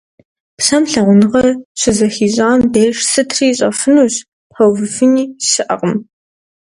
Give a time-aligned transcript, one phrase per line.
[0.57, 1.47] Псэм лъагъуныгъэр
[1.79, 4.15] щызэхищӏам деж сытри ищӏэфынущ,
[4.53, 5.95] пэувыфыни щыӏэкъым…